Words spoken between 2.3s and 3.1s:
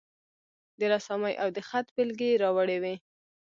یې راوړې وې.